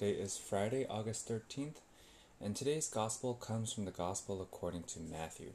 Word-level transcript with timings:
August 0.00 1.28
13th, 1.28 1.80
and 2.40 2.54
today's 2.54 2.88
Gospel 2.88 3.34
comes 3.34 3.72
from 3.72 3.84
the 3.84 3.90
Gospel 3.90 4.40
according 4.40 4.84
to 4.84 5.00
Matthew. 5.00 5.54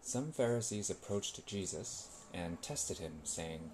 Some 0.00 0.30
Pharisees 0.30 0.88
approached 0.88 1.44
Jesus 1.44 2.20
and 2.32 2.62
tested 2.62 2.98
him, 2.98 3.14
saying, 3.24 3.72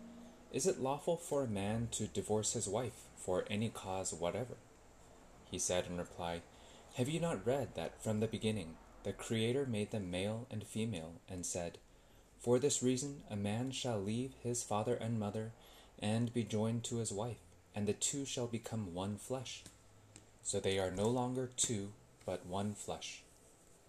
Is 0.51 0.67
it 0.67 0.81
lawful 0.81 1.19
for 1.19 1.45
a 1.45 1.49
man 1.49 1.89
to 1.93 2.07
divorce 2.07 2.55
his 2.55 2.69
wife 2.69 3.05
for 3.17 3.45
any 3.51 3.69
cause 3.69 4.15
whatever? 4.15 4.55
He 5.51 5.59
said 5.59 5.87
in 5.87 5.99
reply, 5.99 6.41
Have 6.95 7.11
you 7.11 7.21
not 7.21 7.47
read 7.47 7.75
that 7.75 8.03
from 8.03 8.21
the 8.21 8.29
beginning 8.29 8.77
the 9.03 9.13
Creator 9.13 9.67
made 9.67 9.91
them 9.91 10.11
male 10.11 10.47
and 10.51 10.65
female, 10.65 11.17
and 11.29 11.45
said, 11.45 11.77
For 12.39 12.59
this 12.59 12.83
reason 12.83 13.25
a 13.31 13.37
man 13.37 13.73
shall 13.73 14.01
leave 14.01 14.33
his 14.43 14.63
father 14.63 14.95
and 14.95 15.21
mother, 15.21 15.53
and 15.99 16.33
be 16.33 16.45
joined 16.45 16.83
to 16.85 16.97
his 16.97 17.13
wife, 17.13 17.41
and 17.75 17.87
the 17.87 17.93
two 17.93 18.25
shall 18.25 18.47
become 18.47 18.95
one 18.95 19.17
flesh? 19.17 19.63
So 20.43 20.61
they 20.61 20.79
are 20.79 20.91
no 20.91 21.09
longer 21.09 21.51
two, 21.57 21.93
but 22.27 22.47
one 22.47 22.75
flesh. 22.75 23.23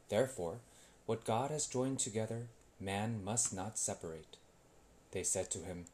Therefore, 0.09 0.57
what 1.05 1.25
God 1.25 1.51
has 1.51 1.65
joined 1.65 1.99
together, 1.99 2.47
man 2.79 3.23
must 3.23 3.53
not 3.53 3.77
separate. 3.77 4.37
They 5.11 5.23
said 5.23 5.49
to 5.51 5.59
him, 5.59 5.85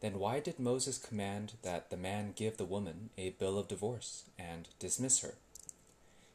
Then 0.00 0.18
why 0.18 0.40
did 0.40 0.58
Moses 0.58 0.98
command 0.98 1.54
that 1.62 1.90
the 1.90 1.96
man 1.96 2.32
give 2.36 2.56
the 2.56 2.64
woman 2.64 3.10
a 3.18 3.30
bill 3.30 3.58
of 3.58 3.68
divorce, 3.68 4.24
and 4.38 4.68
dismiss 4.78 5.20
her? 5.20 5.34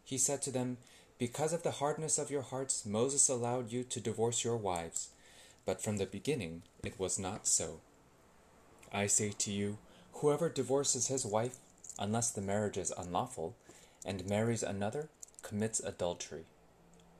He 0.03 0.17
said 0.17 0.41
to 0.44 0.52
them, 0.52 0.77
Because 1.17 1.53
of 1.53 1.63
the 1.63 1.71
hardness 1.71 2.17
of 2.17 2.31
your 2.31 2.44
hearts, 2.44 2.85
Moses 2.85 3.27
allowed 3.27 3.71
you 3.71 3.83
to 3.83 3.99
divorce 3.99 4.44
your 4.44 4.58
wives, 4.58 5.09
but 5.66 5.81
from 5.81 5.97
the 5.97 6.05
beginning 6.05 6.64
it 6.83 6.99
was 6.99 7.19
not 7.19 7.47
so. 7.47 7.81
I 8.94 9.08
say 9.08 9.31
to 9.38 9.52
you, 9.52 9.77
whoever 10.18 10.50
divorces 10.50 11.08
his 11.08 11.26
wife, 11.26 11.58
unless 12.00 12.32
the 12.32 12.42
marriage 12.42 12.78
is 12.78 12.94
unlawful, 12.98 13.56
and 14.06 14.28
marries 14.28 14.64
another, 14.64 15.10
commits 15.42 15.80
adultery. 15.80 16.46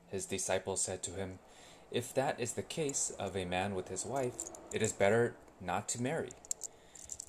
His 0.08 0.26
disciples 0.26 0.82
said 0.82 1.02
to 1.04 1.12
him, 1.12 1.38
If 1.90 2.12
that 2.14 2.40
is 2.40 2.52
the 2.52 2.62
case 2.62 3.12
of 3.18 3.36
a 3.36 3.44
man 3.44 3.74
with 3.74 3.88
his 3.88 4.04
wife, 4.04 4.34
it 4.72 4.82
is 4.82 4.92
better 4.92 5.34
not 5.60 5.88
to 5.90 6.02
marry. 6.02 6.30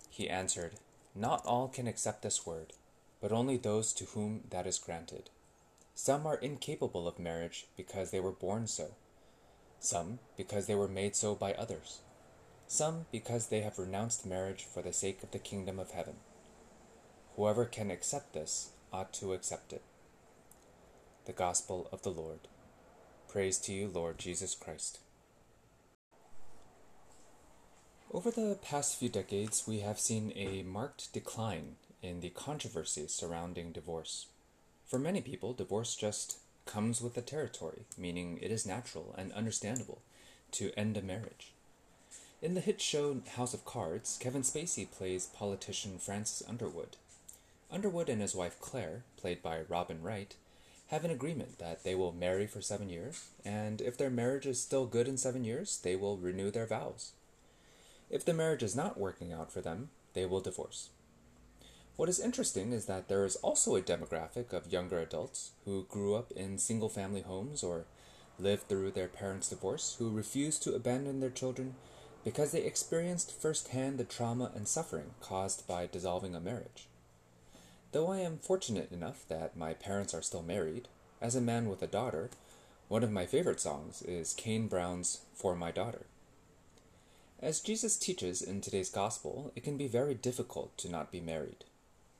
He 0.09 0.30
answered, 0.30 0.73
Not 1.16 1.45
all 1.45 1.67
can 1.67 1.88
accept 1.88 2.22
this 2.22 2.45
word, 2.45 2.73
but 3.22 3.31
only 3.31 3.58
those 3.58 3.94
to 3.94 4.06
whom 4.06 4.42
that 4.50 4.66
is 4.66 4.80
granted. 4.80 5.30
Some 5.94 6.25
are 6.25 6.36
incapable 6.36 7.08
of 7.08 7.20
marriage 7.20 7.67
because 7.75 8.12
they 8.12 8.20
were 8.20 8.31
born 8.31 8.67
so, 8.67 8.92
some 9.80 10.20
because 10.38 10.66
they 10.66 10.75
were 10.75 10.88
made 10.88 11.16
so 11.16 11.36
by 11.36 11.53
others, 11.53 12.00
some 12.70 13.08
because 13.12 13.48
they 13.48 13.62
have 13.62 13.80
renounced 13.80 14.28
marriage 14.28 14.64
for 14.64 14.84
the 14.84 14.94
sake 14.94 15.23
of 15.23 15.31
the 15.31 15.39
kingdom 15.39 15.80
of 15.80 15.89
heaven. 15.89 16.17
Whoever 17.36 17.66
can 17.66 17.89
accept 17.89 18.34
this 18.34 18.70
ought 18.94 19.12
to 19.14 19.34
accept 19.34 19.73
it. 19.73 19.81
The 21.25 21.34
Gospel 21.34 21.90
of 21.92 22.03
the 22.03 22.12
Lord. 22.12 22.42
Praise 23.28 23.58
to 23.59 23.73
you, 23.73 23.88
Lord 23.88 24.20
Jesus 24.20 24.53
Christ. 24.53 25.00
Over 28.12 28.30
the 28.30 28.59
past 28.62 28.97
few 28.97 29.09
decades, 29.09 29.67
we 29.67 29.80
have 29.80 30.00
seen 30.00 30.31
a 30.36 30.62
marked 30.62 31.12
decline 31.12 31.75
in 32.03 32.22
the 32.22 32.30
controversy 32.30 33.08
surrounding 33.08 33.72
divorce. 33.72 34.28
For 34.86 35.00
many 35.00 35.22
people, 35.22 35.53
divorce 35.53 35.95
just 35.95 36.38
comes 36.67 37.02
with 37.02 37.16
the 37.16 37.22
territory, 37.22 37.86
meaning 37.97 38.38
it 38.42 38.52
is 38.52 38.67
natural 38.67 39.16
and 39.17 39.31
understandable 39.34 40.02
to 40.52 40.72
end 40.78 40.97
a 40.97 41.02
marriage. 41.02 41.53
In 42.41 42.53
the 42.53 42.61
hit 42.61 42.79
show 42.79 43.17
House 43.35 43.53
of 43.53 43.65
Cards, 43.65 44.17
Kevin 44.17 44.44
Spacey 44.44 44.89
plays 44.89 45.25
politician 45.25 45.97
Francis 45.97 46.41
Underwood. 46.47 46.95
Underwood 47.69 48.07
and 48.07 48.22
his 48.22 48.33
wife 48.33 48.57
Claire, 48.61 49.03
played 49.17 49.44
by 49.44 49.63
Robin 49.67 50.01
Wright, 50.01 50.33
have 50.88 51.03
an 51.03 51.11
agreement 51.11 51.59
that 51.59 51.83
they 51.83 51.95
will 51.95 52.13
marry 52.13 52.47
for 52.47 52.61
seven 52.61 52.88
years, 52.88 53.31
and 53.44 53.81
if 53.81 53.97
their 53.97 54.09
marriage 54.09 54.45
is 54.45 54.61
still 54.61 54.85
good 54.85 55.05
in 55.05 55.17
seven 55.17 55.44
years, 55.44 55.79
they 55.83 55.97
will 55.97 56.16
renew 56.16 56.49
their 56.49 56.66
vows. 56.66 57.11
If 58.09 58.23
the 58.23 58.33
marriage 58.33 58.63
is 58.63 58.73
not 58.73 58.97
working 58.97 59.33
out 59.33 59.51
for 59.51 59.59
them, 59.59 59.89
they 60.13 60.25
will 60.25 60.39
divorce. 60.39 60.91
What 61.97 62.07
is 62.07 62.22
interesting 62.22 62.72
is 62.72 62.85
that 62.85 63.09
there 63.09 63.25
is 63.25 63.35
also 63.38 63.75
a 63.75 63.81
demographic 63.81 64.53
of 64.53 64.72
younger 64.72 64.99
adults 64.99 65.51
who 65.66 65.88
grew 65.89 66.16
up 66.16 66.31
in 66.31 66.57
single 66.57 66.88
family 66.88 67.22
homes 67.22 67.63
or 67.63 67.83
lived 68.39 68.69
through 68.69 68.91
their 68.91 69.09
parents' 69.09 69.49
divorce 69.49 69.97
who 69.99 70.09
refuse 70.09 70.57
to 70.59 70.73
abandon 70.73 71.19
their 71.19 71.29
children 71.29 71.75
because 72.24 72.52
they 72.52 72.63
experienced 72.63 73.31
firsthand 73.31 73.97
the 73.97 74.03
trauma 74.03 74.52
and 74.56 74.68
suffering 74.68 75.12
caused 75.22 75.68
by 75.68 75.88
dissolving 75.88 76.35
a 76.35 76.40
marriage. 76.40 76.88
Though 77.91 78.12
I 78.12 78.19
am 78.19 78.38
fortunate 78.38 78.91
enough 78.91 79.25
that 79.30 79.57
my 79.57 79.74
parents 79.74 80.13
are 80.13 80.22
still 80.22 80.44
married, 80.44 80.88
as 81.22 81.35
a 81.35 81.41
man 81.41 81.69
with 81.69 81.81
a 81.81 81.88
daughter, 81.88 82.29
one 82.88 83.03
of 83.03 83.12
my 83.12 83.25
favorite 83.25 83.59
songs 83.59 84.02
is 84.02 84.34
Kane 84.34 84.68
Brown's 84.68 85.22
For 85.35 85.56
My 85.56 85.72
Daughter. 85.72 86.06
As 87.41 87.62
Jesus 87.62 87.97
teaches 87.97 88.41
in 88.41 88.62
today's 88.62 88.90
gospel, 88.90 89.52
it 89.56 89.63
can 89.63 89.78
be 89.78 89.88
very 89.88 90.13
difficult 90.13 90.78
to 90.78 90.90
not 90.90 91.12
be 91.12 91.22
married. 91.22 91.63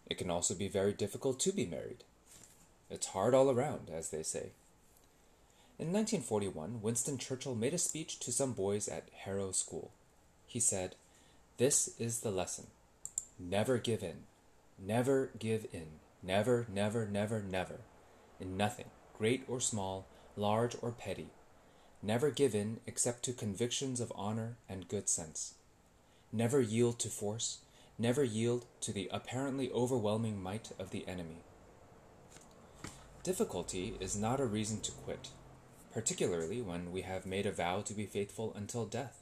It 0.10 0.18
can 0.18 0.32
also 0.32 0.56
be 0.56 0.68
very 0.68 0.94
difficult 0.94 1.40
to 1.42 1.52
be 1.52 1.66
married. 1.66 2.04
It's 2.90 3.08
hard 3.08 3.34
all 3.34 3.52
around, 3.52 3.90
as 3.92 4.10
they 4.10 4.24
say. 4.24 4.52
In 5.80 5.94
1941, 5.94 6.82
Winston 6.82 7.18
Churchill 7.18 7.56
made 7.56 7.74
a 7.74 7.78
speech 7.78 8.20
to 8.20 8.34
some 8.34 8.52
boys 8.52 8.90
at 8.90 9.08
Harrow 9.24 9.54
School. 9.54 9.92
He 10.46 10.60
said, 10.60 10.96
This 11.56 11.96
is 11.98 12.20
the 12.20 12.32
lesson. 12.32 12.68
Never 13.40 13.78
give 13.78 14.04
in. 14.04 14.24
Never 14.78 15.32
give 15.40 15.68
in. 15.72 15.88
Never, 16.22 16.68
never, 16.70 17.08
never, 17.08 17.42
never. 17.42 17.80
In 18.42 18.58
nothing, 18.58 18.88
great 19.18 19.46
or 19.48 19.62
small, 19.62 20.06
large 20.36 20.76
or 20.82 20.92
petty. 20.92 21.28
Never 22.04 22.30
give 22.30 22.54
in 22.54 22.82
except 22.86 23.24
to 23.24 23.32
convictions 23.32 24.02
of 24.02 24.12
honor 24.16 24.58
and 24.68 24.90
good 24.90 25.08
sense. 25.08 25.54
Never 26.34 26.60
yield 26.60 27.00
to 27.00 27.08
force. 27.08 27.60
Never 27.98 28.26
yield 28.26 28.66
to 28.82 28.92
the 28.92 29.08
apparently 29.14 29.72
overwhelming 29.72 30.44
might 30.44 30.72
of 30.78 30.90
the 30.90 31.08
enemy. 31.08 31.44
Difficulty 33.24 33.96
is 34.02 34.18
not 34.18 34.42
a 34.42 34.46
reason 34.46 34.82
to 34.82 34.92
quit, 34.92 35.30
particularly 35.94 36.62
when 36.62 36.92
we 36.92 37.02
have 37.02 37.26
made 37.26 37.46
a 37.46 37.52
vow 37.52 37.82
to 37.82 37.94
be 37.94 38.06
faithful 38.06 38.54
until 38.56 38.86
death. 38.86 39.22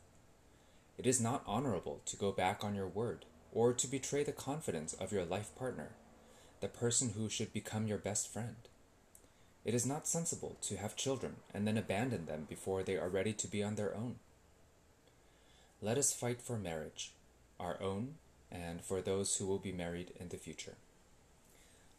It 0.98 1.06
is 1.06 1.22
not 1.22 1.44
honorable 1.46 2.02
to 2.06 2.18
go 2.18 2.32
back 2.32 2.64
on 2.64 2.76
your 2.76 2.88
word 2.88 3.26
or 3.54 3.74
to 3.74 3.88
betray 3.88 4.24
the 4.24 4.32
confidence 4.32 4.94
of 4.94 5.12
your 5.12 5.26
life 5.26 5.56
partner, 5.56 5.92
the 6.60 6.68
person 6.68 7.12
who 7.16 7.30
should 7.30 7.54
become 7.54 7.88
your 7.88 7.98
best 7.98 8.32
friend. 8.32 8.56
It 9.64 9.74
is 9.74 9.86
not 9.86 10.08
sensible 10.08 10.58
to 10.62 10.78
have 10.78 10.96
children 10.96 11.36
and 11.54 11.68
then 11.68 11.78
abandon 11.78 12.26
them 12.26 12.46
before 12.50 12.84
they 12.84 12.98
are 12.98 13.10
ready 13.10 13.34
to 13.34 13.48
be 13.48 13.62
on 13.62 13.76
their 13.76 13.96
own. 13.96 14.16
Let 15.82 15.98
us 15.98 16.14
fight 16.14 16.42
for 16.42 16.58
marriage, 16.58 17.12
our 17.60 17.82
own 17.82 18.16
and 18.52 18.82
for 18.82 19.02
those 19.02 19.38
who 19.38 19.46
will 19.46 19.60
be 19.60 19.72
married 19.72 20.14
in 20.20 20.30
the 20.30 20.38
future. 20.38 20.76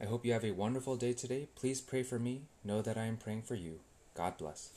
I 0.00 0.06
hope 0.06 0.24
you 0.24 0.32
have 0.32 0.44
a 0.44 0.52
wonderful 0.52 0.96
day 0.96 1.12
today. 1.12 1.48
Please 1.54 1.80
pray 1.80 2.02
for 2.02 2.18
me. 2.18 2.42
Know 2.64 2.82
that 2.82 2.96
I 2.96 3.04
am 3.04 3.16
praying 3.16 3.42
for 3.42 3.54
you. 3.54 3.80
God 4.18 4.36
bless. 4.36 4.72